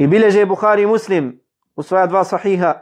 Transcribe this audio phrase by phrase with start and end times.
[0.00, 1.40] I bileže Buhari muslim
[1.76, 2.74] u svoja dva sahiha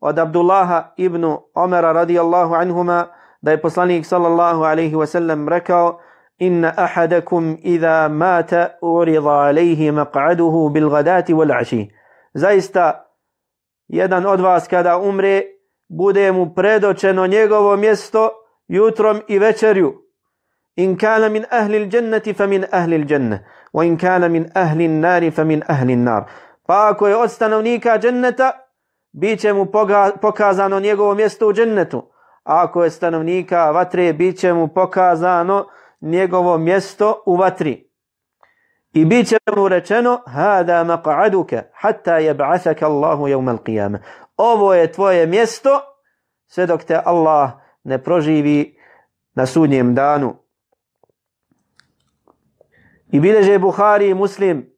[0.00, 3.06] od Abdullaha ibn Omera radijallahu anhuma
[3.42, 5.98] da je poslanik sallallahu alaihi wasallam rekao
[6.38, 11.90] inna ahadakum idha mata urida alaihi maq'aduhu bil gadati wal aši.
[12.34, 13.04] Zaista,
[13.88, 15.42] jedan od vas kada umre,
[15.88, 18.30] bude mu predočeno njegovo mjesto
[18.68, 19.92] jutrom i večerju.
[20.76, 23.38] In kana min ahli il dženneti fa min ahli al-jannah
[23.72, 26.24] Wa in kana min ahli il nari fa min ahli an-nar.
[26.70, 28.52] Pa ako je od stanovnika dženneta,
[29.12, 29.66] bit će mu
[30.20, 31.98] pokazano njegovo mjesto u džennetu.
[32.44, 35.66] A ako je stanovnika vatre, bit će mu pokazano
[36.00, 37.90] njegovo mjesto u vatri.
[38.92, 43.98] I bit će mu rečeno, hada maq'aduka, hatta jeb'athaka Allahu jevmal qiyama.
[44.36, 45.80] Ovo je tvoje mjesto,
[46.46, 47.50] sve dok te Allah
[47.84, 48.78] ne proživi
[49.34, 50.36] na sudnjem danu.
[53.12, 54.69] I bileže Buhari i Muslim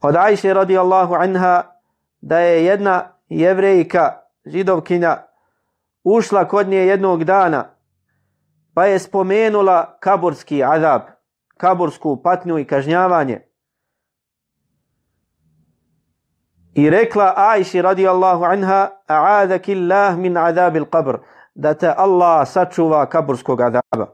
[0.00, 1.62] od Ajše radijallahu anha
[2.20, 5.16] da je jedna jevrejka, židovkinja,
[6.04, 7.76] ušla kod nje jednog dana
[8.76, 11.02] pa je spomenula kaburski azab,
[11.56, 13.40] kabursku patnju i kažnjavanje.
[16.74, 21.18] I rekla Ajši radijallahu anha, a'adaki Allah min azabil qabr,
[21.54, 24.06] da te Allah sačuva kaburskog azaba.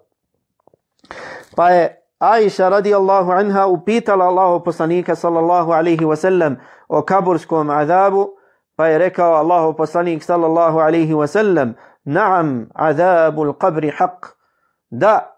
[1.57, 6.58] Pa je Aisha radijallahu anha upitala Allahu poslanika sallallahu alaihi wasallam
[6.90, 8.34] o kaburskom azabu,
[8.76, 11.76] pa je rekao Allahu poslanik sallallahu alaihi wasallam,
[12.06, 14.34] naam azabul qabri haq,
[14.92, 15.30] da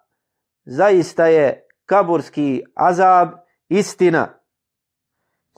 [0.65, 4.39] zaista je kaburski azab istina.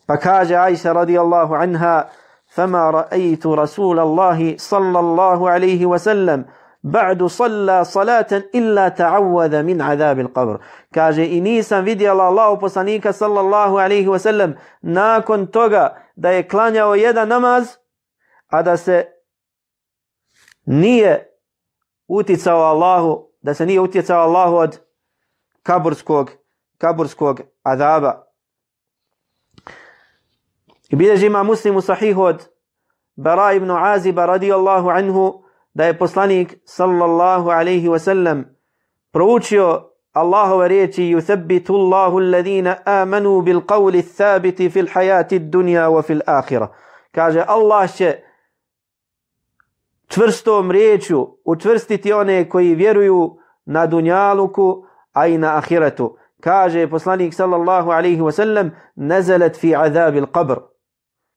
[0.07, 2.09] Pa kaže Aisha radijallahu anha,
[2.51, 6.45] فما رأيت رسول الله صلى الله عليه وسلم
[6.86, 10.58] ba'du salla salatan illa ta'awadha min azab al-qabr
[10.94, 16.94] kaže i nisam vidjela Allahu poslanika sallallahu alayhi wa sallam nakon toga da je klanjao
[16.94, 17.76] jedan namaz
[18.46, 19.06] a da se
[20.66, 21.30] nije
[22.08, 24.78] uticao Allahu da se nije utjecao Allahu od
[25.62, 26.30] kaburskog
[26.78, 28.26] kaburskog azaba
[30.88, 32.48] i bilježi ima muslimu sahih od
[33.16, 35.45] Bara ibn Aziba radijallahu anhu
[35.76, 38.44] da je poslanik sallallahu alaihi wasallam
[39.12, 46.20] proučio Allahove riječi yuthabbitu Allahu alladhina amanu bil qawli thabiti fil hayati dunya wa fil
[46.26, 46.68] akhirah.
[47.12, 48.16] Kaže Allah će
[50.08, 56.16] čvrstom riječu učvrstiti one koji vjeruju na dunjaluku, a i na ahiretu.
[56.40, 60.56] Kaže poslanik sallallahu alaihi wasallam nezelet fi azabil qabr.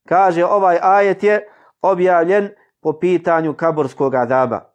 [0.08, 1.48] Kaže ovaj ajet je
[1.82, 2.50] objavljen
[2.82, 4.74] po pitanju kaburskog azaba.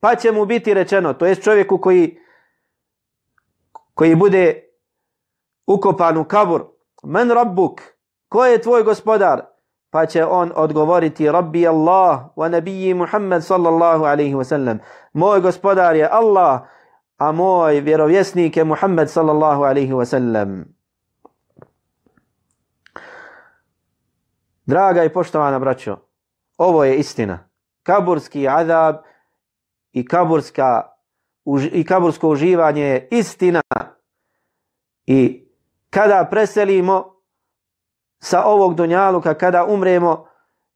[0.00, 2.18] Pa će mu biti rečeno, to je čovjeku koji
[3.94, 4.62] koji bude
[5.66, 6.64] ukopan u kabur,
[7.02, 7.80] men rabbuk,
[8.28, 9.42] ko je tvoj gospodar?
[9.90, 14.78] Pa će on odgovoriti, rabbi Allah wa nabiji Muhammad sallallahu alaihi wa sallam.
[15.12, 16.60] Moj gospodar je Allah,
[17.18, 20.64] a moj vjerovjesnik je Muhammad sallallahu alaihi wa sallam.
[24.66, 25.96] Draga i poštovana braćo,
[26.62, 27.48] ovo je istina.
[27.82, 28.96] Kaburski azab
[29.92, 30.82] i kaburska
[31.72, 33.62] i kabursko uživanje je istina.
[35.06, 35.48] I
[35.90, 37.14] kada preselimo
[38.18, 40.26] sa ovog dunjaluka, kada umremo,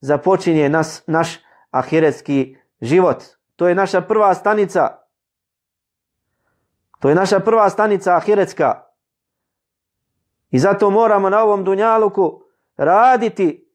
[0.01, 1.39] započinje nas, naš
[1.71, 3.23] ahiretski život.
[3.57, 4.99] To je naša prva stanica.
[7.01, 8.83] To je naša prva stanica ahiretska.
[10.51, 12.43] I zato moramo na ovom dunjaluku
[12.77, 13.66] raditi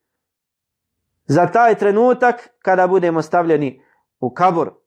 [1.25, 3.81] za taj trenutak kada budemo stavljeni
[4.19, 4.80] u kabur.